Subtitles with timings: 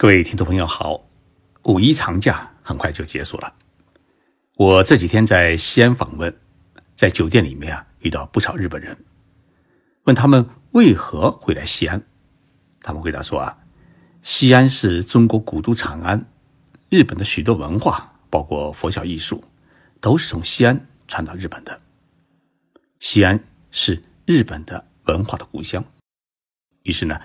[0.00, 1.06] 各位听众朋友好，
[1.64, 3.54] 五一长假很快就结束了。
[4.56, 6.34] 我这几天在西安访问，
[6.96, 8.96] 在酒店里面啊遇到不少日本人，
[10.04, 12.02] 问他们为何会来西安，
[12.80, 13.58] 他们回答说啊，
[14.22, 16.24] 西安是中国古都长安，
[16.88, 19.44] 日本的许多文化，包括佛教艺术，
[20.00, 21.78] 都是从西安传到日本的。
[23.00, 23.38] 西安
[23.70, 25.84] 是日本的文化的故乡。
[26.84, 27.20] 于是呢。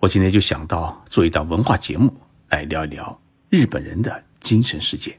[0.00, 2.14] 我今天就想到做一档文化节目，
[2.50, 5.18] 来聊一聊日本人的精神世界。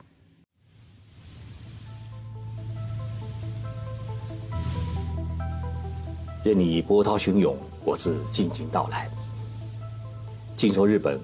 [6.45, 9.09] 任你波涛汹涌，我自静静到来。
[10.55, 11.19] 静说日本，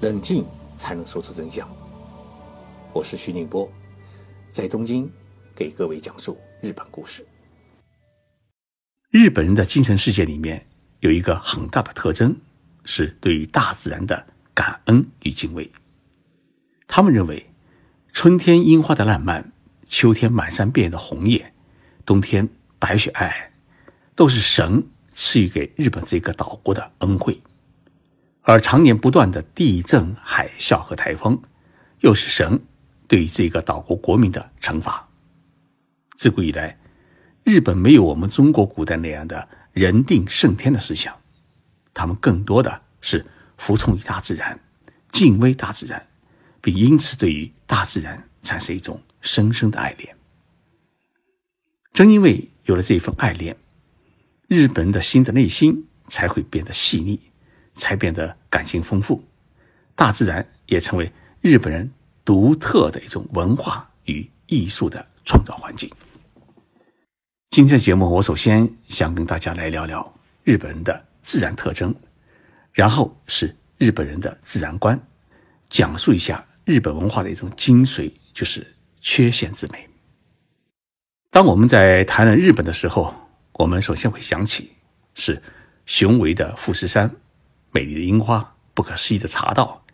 [0.00, 1.68] 冷静才能说出真相。
[2.92, 3.68] 我是徐宁波，
[4.52, 5.10] 在东京
[5.52, 7.26] 给各位讲述日本故事。
[9.10, 10.64] 日本人的精神世界里面
[11.00, 12.36] 有一个很大的特征。
[12.84, 15.70] 是对于大自然的感恩与敬畏。
[16.86, 17.50] 他们认为，
[18.12, 19.52] 春天樱花的烂漫，
[19.86, 21.52] 秋天满山遍野的红叶，
[22.06, 23.32] 冬天白雪皑皑，
[24.14, 27.34] 都是神赐予给日本这个岛国的恩惠；
[28.42, 31.42] 而常年不断的地震、海啸和台风，
[32.00, 32.60] 又是神
[33.08, 35.08] 对于这个岛国国民的惩罚。
[36.16, 36.78] 自古以来，
[37.42, 41.16] 日本没有我们中国古代那样的人定胜天的思想。
[41.94, 43.24] 他们更多的是
[43.56, 44.58] 服从于大自然，
[45.12, 46.06] 敬畏大自然，
[46.60, 50.14] 并因此对于大自然产生一种深深的爱恋。
[51.92, 53.56] 正因为有了这份爱恋，
[54.48, 57.20] 日本的心的内心才会变得细腻，
[57.76, 59.24] 才变得感情丰富。
[59.94, 61.88] 大自然也成为日本人
[62.24, 65.88] 独特的一种文化与艺术的创造环境。
[67.50, 71.13] 今天的节目，我首先想跟大家来聊聊日本人的。
[71.24, 71.92] 自然特征，
[72.72, 75.00] 然后是日本人的自然观，
[75.68, 78.64] 讲述一下日本文化的一种精髓，就是
[79.00, 79.88] 缺陷之美。
[81.30, 83.12] 当我们在谈论日本的时候，
[83.54, 84.70] 我们首先会想起
[85.14, 85.42] 是
[85.86, 87.10] 雄伟的富士山、
[87.72, 89.84] 美丽的樱花、不可思议的茶道，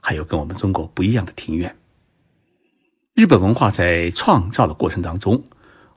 [0.00, 1.76] 还有跟我们中国不一样的庭院。
[3.14, 5.42] 日本文化在创造的过程当中，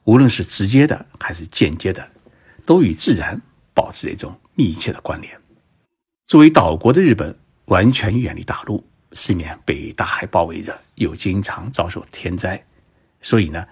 [0.04, 2.10] 无论是直接的还是间接的，
[2.66, 3.40] 都与自然
[3.74, 4.38] 保持一种。
[4.60, 5.34] 密切的关联。
[6.28, 7.34] 作为岛国的日本，
[7.68, 12.62] 完全远离大陆，四面被大海包围着，又经常遭受天灾，
[13.22, 13.66] 所以呢，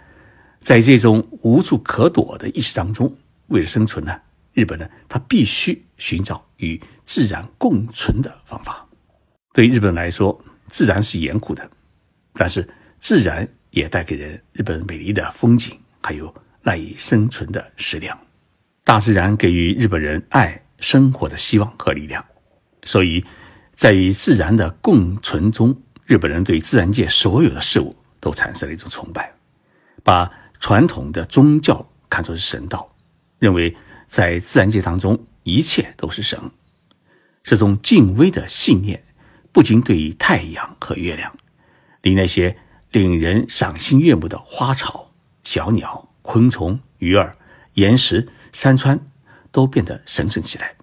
[0.62, 3.14] 在这种无处可躲的意识当中，
[3.48, 4.18] 为了生存呢，
[4.54, 8.88] 日本呢，他必须寻找与自然共存的方法。
[9.54, 11.70] 对日本来说，自然是严酷的，
[12.32, 12.66] 但是
[13.02, 16.34] 自然也带给人日本美丽的风景，还有
[16.64, 18.18] 赖以生存的食粮。
[18.86, 20.64] 大自然给予日本人爱。
[20.80, 22.24] 生活的希望和力量，
[22.84, 23.26] 所以，
[23.76, 29.34] 在与自然的共存中，日本人对自然界所有的事物都产生了一种崇拜，
[30.04, 32.96] 把传统的宗教看作是神道，
[33.40, 33.76] 认为
[34.08, 36.40] 在自然界当中一切都是神。
[37.44, 39.04] 这种敬畏的信念，
[39.52, 41.36] 不仅对于太阳和月亮，
[42.02, 42.58] 离那些
[42.92, 45.12] 令人赏心悦目的花草、
[45.44, 47.32] 小鸟、昆虫、鱼儿、
[47.74, 49.00] 岩石、山川。
[49.58, 50.76] 都变得神圣起来，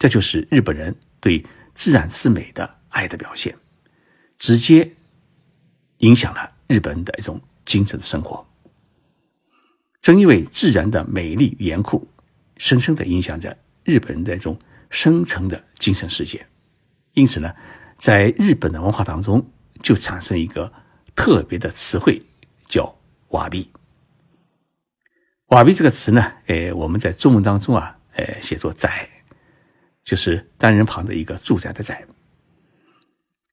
[0.00, 3.56] 这就是日本人对自然之美的爱的表现，
[4.36, 4.90] 直接
[5.98, 8.44] 影响了日本人的一种精神的生活。
[10.02, 12.04] 正因为自然的美丽与严酷，
[12.56, 14.58] 深深的影响着日本人的一种
[14.90, 16.44] 深层的精神世界，
[17.12, 17.54] 因此呢，
[17.96, 19.48] 在日本的文化当中，
[19.84, 20.72] 就产生一个
[21.14, 22.20] 特别的词汇，
[22.66, 22.92] 叫
[23.28, 23.70] 瓦壁。
[25.48, 29.08] 瓦壁这个词呢，诶，我们在中文当中啊，诶，写作宅，
[30.04, 32.04] 就是单人旁的一个住宅的宅。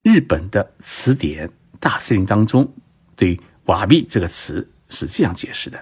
[0.01, 2.69] 日本的词典大辞林当中，
[3.15, 5.81] 对瓦壁这个词是这样解释的：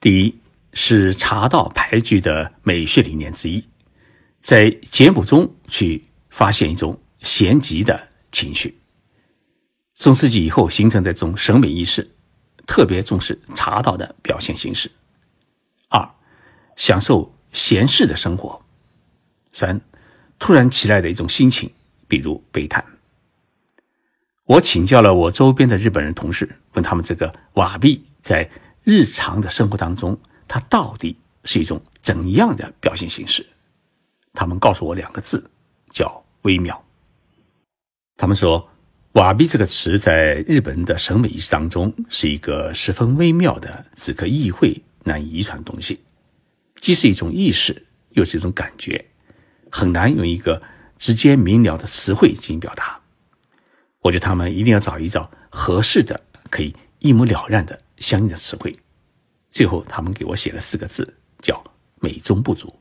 [0.00, 0.36] 第一，
[0.74, 3.64] 是茶道排句的美学理念之一，
[4.40, 8.76] 在简谱中去发现一种闲极的情绪。
[9.94, 12.10] 中世纪以后形成的这种审美意识，
[12.66, 14.90] 特别重视茶道的表现形式。
[16.80, 18.64] 享受闲适的生活。
[19.52, 19.78] 三，
[20.38, 21.70] 突然起来的一种心情，
[22.08, 22.82] 比如悲叹。
[24.46, 28.48] 我请教了我周边的日本人同事，问他们这个瓦壁在
[28.82, 30.18] 日常的生活当中，
[30.48, 33.46] 它到底是一种怎样的表现形式？
[34.32, 35.50] 他们告诉我两个字，
[35.90, 36.82] 叫微妙。
[38.16, 38.66] 他们说，
[39.12, 46.00] 瓦壁这个词在日本的审美意识当中，是一个十分微妙的、只可意会难以遗传的东西。
[46.80, 49.04] 既是一种意识，又是一种感觉，
[49.70, 50.60] 很难用一个
[50.96, 53.00] 直接明了的词汇进行表达。
[54.00, 56.18] 我觉得他们一定要找一找合适的、
[56.48, 58.76] 可以一目了然的相应的词汇。
[59.50, 61.62] 最后，他们给我写了四个字，叫
[62.00, 62.74] “美中不足”。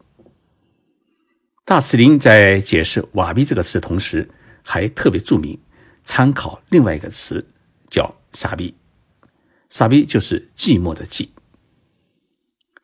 [1.65, 4.29] 大慈林在解释“瓦比”这个词的同时，
[4.63, 5.59] 还特别注明
[6.03, 7.45] 参考另外一个词，
[7.89, 8.73] 叫“傻逼”。
[9.69, 11.27] 傻逼就是寂寞的寂。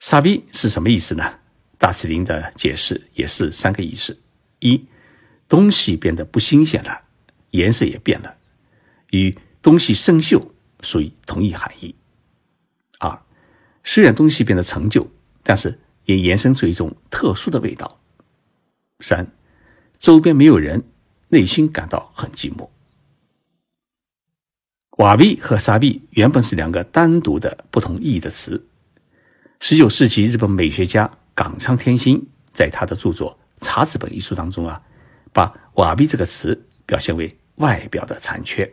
[0.06, 1.40] 傻逼是什么意思呢？
[1.80, 4.16] 大慈林的解释也是三个意思：
[4.60, 4.86] 一，
[5.48, 7.06] 东西变得不新鲜了，
[7.50, 8.38] 颜色也变了，
[9.10, 10.40] 与东西生锈
[10.82, 11.96] 属于同一含义；
[13.00, 13.20] 二，
[13.84, 15.10] 虽然东西变得陈旧，
[15.42, 18.00] 但是也延伸出一种特殊的味道；
[19.00, 19.26] 三，
[19.98, 20.84] 周边没有人，
[21.30, 22.70] 内心感到很寂寞。
[25.00, 28.68] 瓦币和沙币原本是两个单独的不同意义的词。
[29.60, 34.82] 十九世纪日本美学家冈仓天心在他的著作《茶子本》一书当中啊，
[35.34, 38.72] 把瓦币这个词表现为外表的残缺。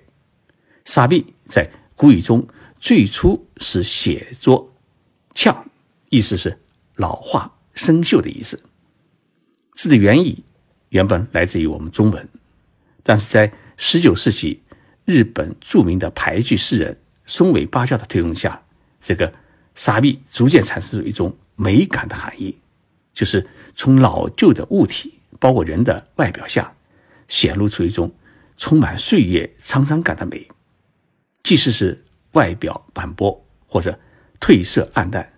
[0.84, 2.46] 傻币在古语中
[2.79, 4.75] 最初是写作
[5.34, 5.70] “呛”，
[6.11, 6.58] 意思是
[6.96, 8.62] 老化、生锈的意思。
[9.75, 10.44] 字的原意
[10.90, 12.29] 原本来自于我们中文，
[13.02, 14.62] 但是在十九世纪。
[15.05, 16.96] 日本著名的俳句诗人
[17.26, 18.62] 松尾芭蕉的推动下，
[19.00, 19.32] 这个
[19.74, 22.56] “沙币”逐渐产生出一种美感的含义，
[23.12, 26.74] 就是从老旧的物体，包括人的外表下，
[27.28, 28.12] 显露出一种
[28.56, 30.48] 充满岁月沧桑感的美。
[31.42, 33.98] 即使是外表斑驳或者
[34.40, 35.32] 褪色暗淡，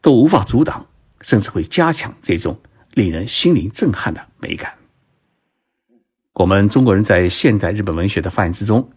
[0.00, 0.86] 都无法阻挡，
[1.20, 2.58] 甚至会加强这种
[2.92, 4.76] 令人心灵震撼的美感。
[6.32, 8.90] 我们中国人在现代日本文学的发展之中，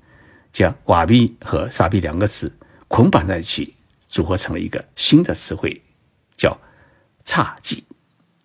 [0.51, 2.51] 将“瓦币”和“傻逼”两个词
[2.88, 3.75] 捆绑在一起，
[4.17, 5.79] 组合成了一个新的词汇，
[6.35, 6.59] 叫
[7.23, 7.83] “侘寂”，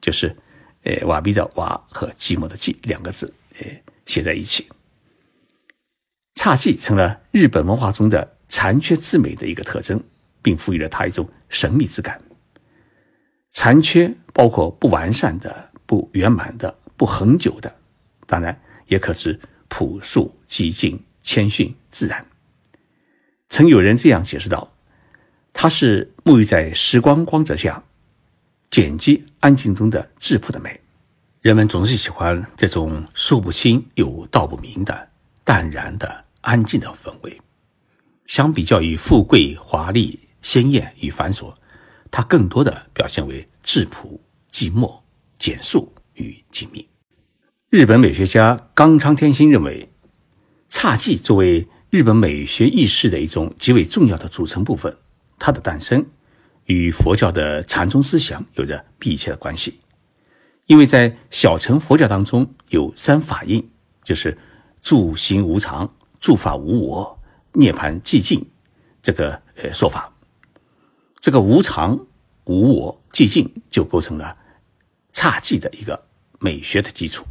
[0.03, 0.37] 就是
[0.85, 3.67] “呃瓦币”的“瓦”和“寂寞”的“寂”两个字，呃
[4.05, 4.69] 写在一起。
[6.35, 9.99] 侘寂成了日本文化中的残缺之美的一个特征，
[10.43, 12.21] 并赋予了它一种神秘之感。
[13.51, 17.75] 残缺包括不完善的、不圆满的、不恒久的，
[18.27, 18.61] 当然。
[18.89, 22.27] 也可指朴素、寂静、谦逊、自然。
[23.49, 24.71] 曾有人这样解释道
[25.53, 27.83] ：“它是沐浴在时光光泽下、
[28.71, 30.81] 简洁安静中的质朴的美。”
[31.43, 35.09] 人们总是喜欢这种说不清又道不明的
[35.43, 37.41] 淡然的安静的氛围。
[38.27, 41.53] 相比较于富贵、华丽、鲜艳与繁琐，
[42.13, 44.21] 它更多的表现为质朴、
[44.53, 45.01] 寂寞、
[45.37, 46.87] 简素与静谧。
[47.69, 49.89] 日本美学家冈仓天心认为，
[50.71, 54.97] 侘寂作为日本美学意识的一种极为重要的组成部分，
[55.45, 56.07] 它的诞生
[56.67, 59.81] 与佛教的禅宗思想有着密切的关系。
[60.67, 63.69] 因为在小乘佛教当中有三法印，
[64.05, 64.39] 就是
[64.81, 67.19] 住行无常、住法无我、
[67.55, 68.49] 涅槃寂静
[69.03, 70.15] 这个呃说法。
[71.19, 72.07] 这个无常、
[72.45, 74.37] 无我、寂静就构成了
[75.13, 76.07] 侘寂的一个
[76.39, 77.27] 美学的基础。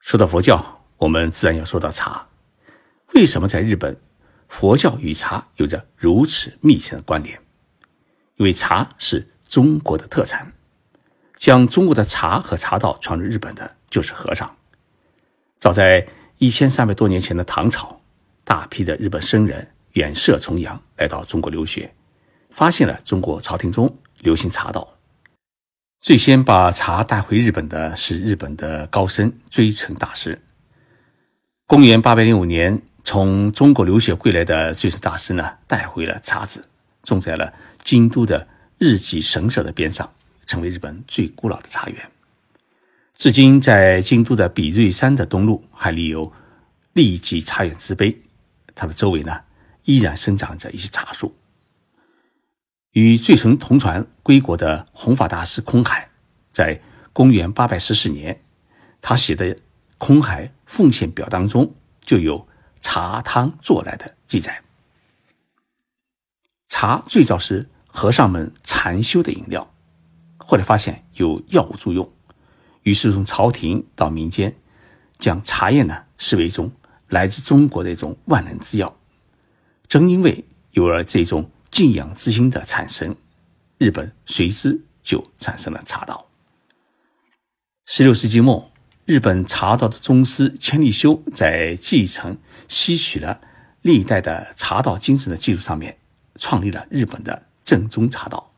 [0.00, 2.28] 说到佛教，我们自然要说到茶。
[3.14, 3.96] 为什么在日本，
[4.50, 7.40] 佛教与茶有着如此密切的关联？
[8.36, 10.52] 因为茶是中国的特产，
[11.36, 14.54] 将中国的茶和茶道传入日本的就是和尚。
[15.60, 16.06] 早在
[16.38, 18.00] 一千三百多年前的唐朝，
[18.44, 21.94] 大批的日本僧人远涉重洋来到中国留学，
[22.50, 24.96] 发现了中国朝廷中流行茶道。
[26.00, 30.42] 最先把茶带回日本的是日本的高僧追成大师。
[31.66, 36.64] 公元八百零五年，从中国留学归来的最成大师呢，带回了茶籽，
[37.02, 37.52] 种在了
[37.82, 38.46] 京都的
[38.78, 40.12] 日吉神社的边上，
[40.46, 42.10] 成为日本最古老的茶园。
[43.14, 46.32] 至今，在京都的比瑞山的东路还立有
[46.92, 48.16] 立吉茶园之碑，
[48.74, 49.40] 它的周围呢，
[49.84, 51.34] 依然生长着一些茶树。
[52.92, 56.08] 与醉存同船归国的弘法大师空海，
[56.52, 56.80] 在
[57.12, 58.42] 公元八百十年，
[59.00, 59.54] 他写的
[59.98, 62.48] 《空海奉献表》当中就有
[62.80, 64.62] 茶汤做来的记载。
[66.68, 69.72] 茶最早是和尚们禅修的饮料，
[70.36, 72.10] 后来发现有药物作用，
[72.82, 74.56] 于是从朝廷到民间，
[75.18, 76.72] 将茶叶呢视为一种
[77.08, 78.96] 来自中国的一种万能之药。
[79.86, 81.50] 正因为有了这种。
[81.70, 83.14] 敬仰之心的产生，
[83.78, 86.26] 日本随之就产生了茶道。
[87.86, 88.72] 十六世纪末，
[89.10, 92.38] 日本茶道的宗师千利休在继承、
[92.68, 93.40] 吸取了
[93.82, 95.98] 历代的茶道精神的基础上面，
[96.36, 98.52] 创立了日本的正宗茶道，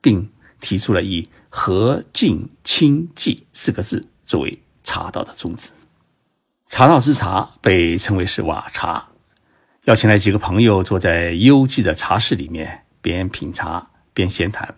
[0.00, 5.68] 并提出了以和敬清寂四个字作为茶道的宗旨。
[6.64, 9.10] 茶道之茶被称为是瓦茶。
[9.84, 14.76] 邀请来几个朋友坐在幽寂的茶室里面，边品茶边闲谈，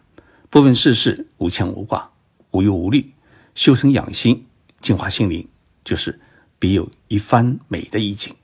[0.50, 2.10] 不问世事，无牵无挂，
[2.50, 3.14] 无忧无虑，
[3.54, 4.45] 修身养心，
[4.80, 5.48] 净化心灵，
[5.84, 6.20] 就是
[6.58, 8.34] 别有一番美的意境。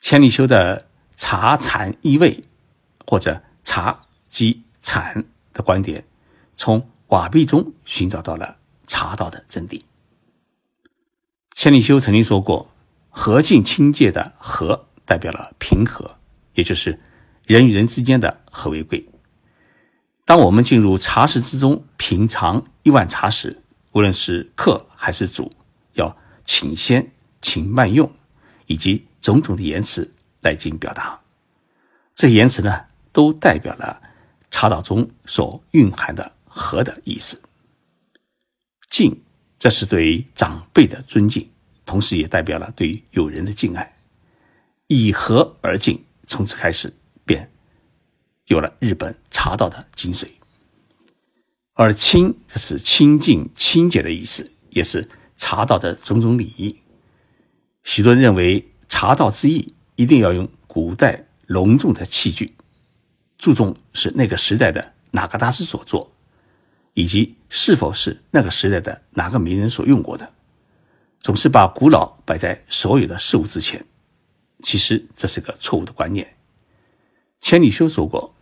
[0.00, 2.42] 千里修的茶禅意味，
[3.06, 6.04] 或者茶即禅的观点，
[6.54, 9.82] 从瓦壁中寻找到了茶道的真谛。
[11.54, 12.74] 千里修曾经说过
[13.08, 16.18] ：“和静清界的和，代表了平和，
[16.54, 16.98] 也就是
[17.46, 19.08] 人与人之间的和为贵。
[20.24, 23.61] 当我们进入茶室之中品尝一碗茶时，
[23.92, 25.50] 无论是客还是主，
[25.94, 28.10] 要请先，请慢用，
[28.66, 31.20] 以及种种的言辞来进行表达。
[32.14, 34.02] 这些言辞呢，都代表了
[34.50, 37.40] 茶道中所蕴含的和的意思。
[38.90, 39.22] 敬，
[39.58, 41.48] 这是对长辈的尊敬。
[41.84, 43.96] 同时也代表了对友人的敬爱，
[44.86, 46.90] 以和而敬，从此开始
[47.24, 47.50] 便
[48.46, 50.28] 有了日本茶道的精髓。
[51.74, 56.76] 而清，这是清净清洁的意思，也是茶道的种种礼仪。
[57.82, 62.54] 许多人认为茶道之意一定要用古代隆重的器具，
[63.38, 66.12] 注重是那个时代的哪个大师所做，
[66.94, 70.32] 以及是否是那个时代的哪个名人所用过的。
[71.20, 73.84] 总是把古老摆在所有的事物之前，
[74.62, 76.36] 其实这是个错误的观念。
[77.40, 78.34] 千里修说过：“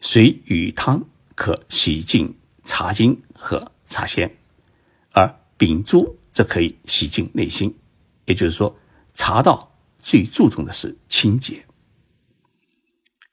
[0.00, 1.04] 水与汤
[1.34, 2.36] 可洗净
[2.66, 4.30] 茶精和茶仙，
[5.12, 7.74] 而秉烛则可以洗净内心。”
[8.26, 8.76] 也就是说，
[9.14, 11.64] 茶道最注重的是清洁，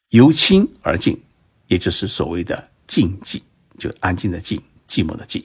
[0.10, 1.22] 由清而静，
[1.68, 3.42] 也就是所谓的静寂，
[3.78, 5.44] 就安静的静，寂寞的寂。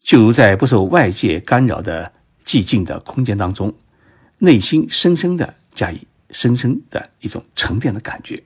[0.00, 2.12] 就如在不受外界干扰的。
[2.44, 3.74] 寂静的空间当中，
[4.36, 8.44] 内心深深的加以深深的一种沉淀的感觉，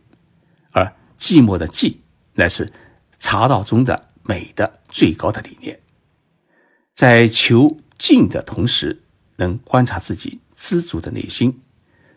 [0.71, 0.85] 而
[1.19, 1.97] 寂寞的寂，
[2.35, 2.73] 乃是
[3.19, 5.81] 茶道中的美的最高的理念。
[6.95, 9.03] 在求静的同时，
[9.37, 11.59] 能观察自己知足的内心，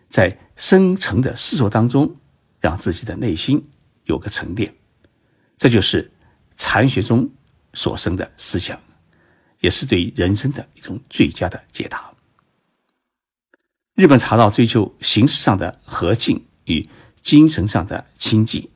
[0.10, 2.18] 在深沉的思索当中，
[2.60, 3.65] 让自己的内心
[4.03, 4.75] 有个沉淀，
[5.58, 6.12] 这就是
[6.58, 7.30] 禅学中
[7.74, 8.77] 所生的思想。
[9.62, 12.12] 也是对人生的一种最佳的解答。
[13.94, 16.89] 日本茶道追求形式上的和静与
[17.22, 18.68] 精神上的清寂，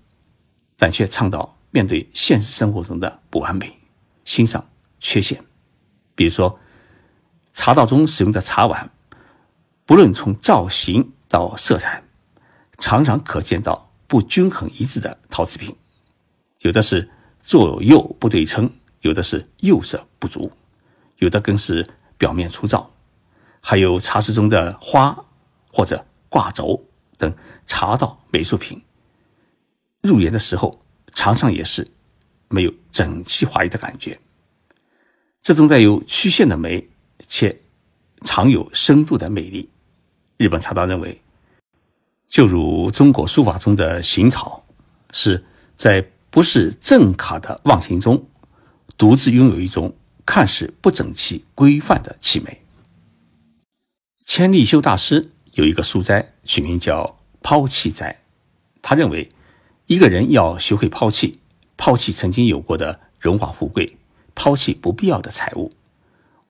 [0.77, 3.77] 但却倡导面对现实生活中的不完美，
[4.24, 4.65] 欣赏
[5.01, 5.44] 缺陷。
[6.15, 6.58] 比如说，
[7.51, 8.89] 茶道中使用的茶碗，
[9.86, 12.01] 不论从造型到色彩，
[12.77, 15.75] 常常可见到不均衡一致的陶瓷品，
[16.60, 17.10] 有的是
[17.44, 20.50] 左右不对称，有的是釉色不足。
[21.17, 21.86] 有的更是
[22.17, 22.89] 表面粗糙，
[23.60, 25.13] 还有茶室中的花
[25.74, 26.82] 或者挂轴
[27.17, 28.82] 等茶道美术品，
[30.01, 30.85] 入园的时候
[31.15, 31.88] 常常也是
[32.50, 34.19] 没有整齐划一的感觉。
[35.41, 36.88] 这种带有曲线的美，
[37.27, 37.60] 且
[38.22, 39.67] 常有深度的魅力。
[40.38, 41.19] 日本茶道认为，
[42.27, 44.63] 就如中国书法中的行草，
[45.10, 45.43] 是
[45.75, 48.24] 在不是正卡的忘形中，
[48.95, 49.95] 独自拥有一种。
[50.27, 52.63] 看似不整齐、规范的气美。
[54.25, 58.24] 千利休大师有一个书斋，取名叫“抛弃斋”。
[58.81, 59.29] 他认为，
[59.88, 61.39] 一个人要学会抛弃，
[61.77, 63.98] 抛弃曾经有过的荣华富贵，
[64.34, 65.72] 抛弃不必要的财物，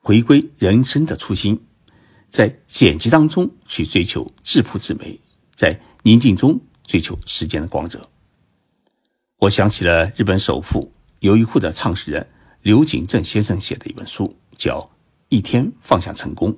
[0.00, 1.62] 回归人生的初心，
[2.30, 5.20] 在简洁当中去追求质朴之美，
[5.54, 8.08] 在宁静中追求时间的光泽。
[9.38, 10.90] 我想起了日本首富
[11.20, 12.26] 优衣库的创始人。
[12.62, 14.80] 刘景正先生写的一本书叫
[15.28, 16.52] 《一天放下成功》。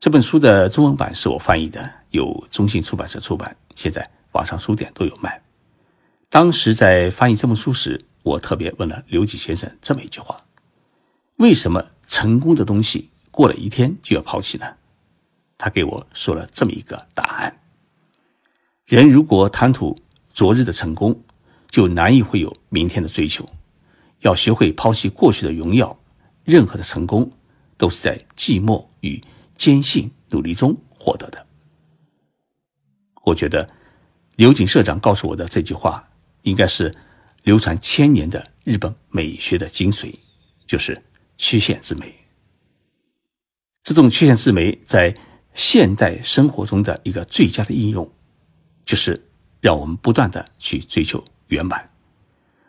[0.00, 5.43] 这本书的中文版是我翻译的，由中信出版社出版，现在网上书店都有卖。
[6.28, 10.42] 当时在翻译这本书时，我特别问了刘景先生这么一句话：
[11.36, 14.76] 为什么成功的东西过了一天就要抛弃呢？
[15.56, 17.60] 他给我说了这么一个答案：
[18.84, 19.96] 人如果贪图
[20.28, 21.22] 昨日的成功，
[21.70, 23.48] 就难以会有明天的追求。
[24.20, 25.96] 要学会抛弃过去的荣耀，
[26.44, 27.30] 任何的成功
[27.76, 29.22] 都是在寂寞与
[29.56, 31.46] 坚信努力中获得的。
[33.22, 33.70] 我觉得
[34.36, 36.08] 刘景社长告诉我的这句话，
[36.44, 36.94] 应该是
[37.42, 40.14] 流传千年的日本美学的精髓，
[40.66, 41.02] 就是
[41.36, 42.14] 曲线之美。
[43.82, 45.14] 这种曲线之美在
[45.52, 48.10] 现代生活中的一个最佳的应用，
[48.86, 49.22] 就是
[49.60, 51.90] 让我们不断的去追求圆满，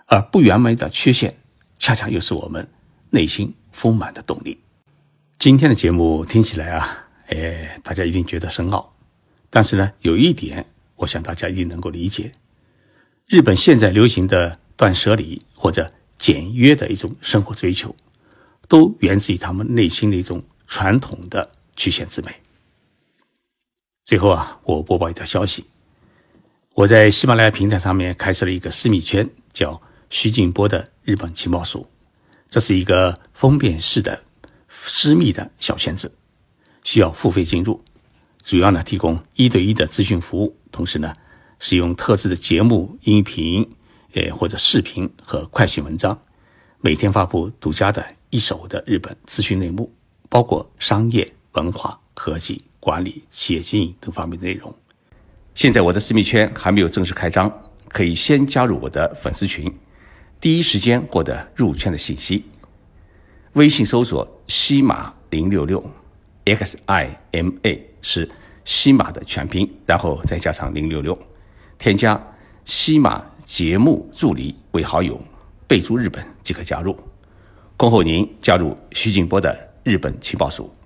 [0.08, 1.38] 而不圆满的缺陷。
[1.77, 2.67] 恰恰又是我们
[3.10, 4.58] 内心丰满的动力。
[5.38, 8.94] 今天的节目听起来啊，哎，大家一定觉得深奥。
[9.50, 10.65] 但是呢，有一点，
[10.96, 12.32] 我想大家一定能够理解：
[13.27, 17.96] 日本现在流行的断舍离或者简约的一种生活追求，
[18.67, 22.32] 都源自于他们内心的一种传统的曲线之美。
[24.03, 25.65] 最后啊，我播报一条消息：
[26.75, 31.88] 我在喜马拉雅平台上面开设了一个私密圈，叫徐静波的日本情报署。
[32.48, 34.24] 这是一个封闭式的
[34.70, 36.13] 私密的小圈子，
[36.84, 37.84] 需要付费进入。
[38.44, 41.12] 主要呢提供一对一的咨询服务，同时呢
[41.60, 43.68] 使用特制的节目、音频、
[44.14, 46.20] 呃或者视频和快讯文章，
[46.80, 49.92] 每天发布独家的一手的日本资讯内幕，
[50.30, 54.74] 包括商业、文化、科技、管理、企业经营等方面的内容。
[55.54, 57.52] 现在我的私密圈还没有正式开张，
[57.90, 59.74] 可以先加入我的粉丝群，
[60.40, 62.46] 第一时间获得入圈的信息。
[63.54, 65.84] 微信搜索“西马零六六
[66.46, 67.90] ”，X I M A。
[68.08, 68.30] 是
[68.64, 71.18] 西马的全拼，然后再加上零六六，
[71.77, 72.22] 添加
[72.65, 75.20] 西马节目助理为好友，
[75.67, 76.98] 备注日本即可加入。
[77.77, 80.72] 恭候您加入徐静波的日本情报署。